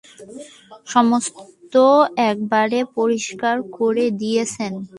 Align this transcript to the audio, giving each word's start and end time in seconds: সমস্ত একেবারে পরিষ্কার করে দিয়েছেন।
সমস্ত 0.87 1.73
একেবারে 2.25 2.79
পরিষ্কার 2.97 3.55
করে 3.71 4.05
দিয়েছেন। 4.21 4.73